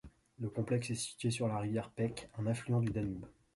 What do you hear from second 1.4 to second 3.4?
la rivière Pek, un affluent du Danube.